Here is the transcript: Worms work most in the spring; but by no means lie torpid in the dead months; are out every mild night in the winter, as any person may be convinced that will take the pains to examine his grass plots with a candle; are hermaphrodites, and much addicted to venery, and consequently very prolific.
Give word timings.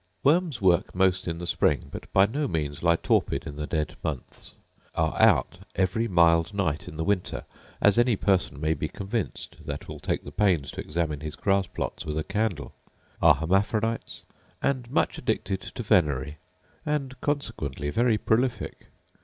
Worms 0.23 0.59
work 0.59 0.95
most 0.95 1.27
in 1.27 1.37
the 1.37 1.45
spring; 1.45 1.89
but 1.91 2.11
by 2.11 2.25
no 2.25 2.47
means 2.47 2.81
lie 2.81 2.95
torpid 2.95 3.45
in 3.45 3.55
the 3.55 3.67
dead 3.67 3.95
months; 4.03 4.55
are 4.95 5.15
out 5.21 5.59
every 5.75 6.07
mild 6.07 6.55
night 6.55 6.87
in 6.87 6.97
the 6.97 7.03
winter, 7.03 7.43
as 7.79 7.99
any 7.99 8.15
person 8.15 8.59
may 8.59 8.73
be 8.73 8.87
convinced 8.87 9.57
that 9.63 9.87
will 9.87 9.99
take 9.99 10.23
the 10.23 10.31
pains 10.31 10.71
to 10.71 10.81
examine 10.81 11.19
his 11.19 11.35
grass 11.35 11.67
plots 11.67 12.03
with 12.03 12.17
a 12.17 12.23
candle; 12.23 12.73
are 13.21 13.35
hermaphrodites, 13.35 14.23
and 14.59 14.89
much 14.89 15.19
addicted 15.19 15.61
to 15.61 15.83
venery, 15.83 16.37
and 16.83 17.21
consequently 17.21 17.91
very 17.91 18.17
prolific. 18.17 18.87